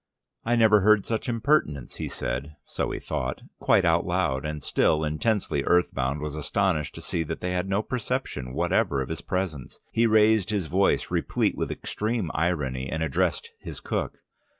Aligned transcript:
"I 0.43 0.55
never 0.55 0.79
heard 0.79 1.05
such 1.05 1.29
impertinence," 1.29 1.97
he 1.97 2.09
said 2.09 2.55
(so 2.65 2.89
he 2.89 2.97
thought) 2.97 3.43
quite 3.59 3.85
out 3.85 4.03
loud, 4.03 4.45
and 4.47 4.63
still 4.63 5.03
intensely 5.03 5.63
earth 5.63 5.93
bound, 5.93 6.21
was 6.21 6.33
astonished 6.33 6.95
to 6.95 7.01
see 7.03 7.21
that 7.21 7.39
they 7.39 7.51
had 7.51 7.69
no 7.69 7.83
perception 7.83 8.53
whatever 8.55 9.03
of 9.03 9.09
his 9.09 9.21
presence. 9.21 9.79
He 9.91 10.07
raised 10.07 10.49
his 10.49 10.65
voice, 10.65 11.11
replete 11.11 11.55
with 11.55 11.69
extreme 11.69 12.31
irony, 12.33 12.89
and 12.89 13.03
addressed 13.03 13.51
his 13.59 13.79
cook. 13.79 14.17